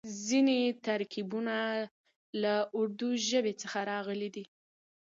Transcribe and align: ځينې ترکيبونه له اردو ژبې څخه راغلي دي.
ځينې 0.25 0.59
ترکيبونه 0.87 1.55
له 2.41 2.55
اردو 2.79 3.09
ژبې 3.27 3.53
څخه 3.61 3.79
راغلي 3.91 4.29
دي. 4.35 4.45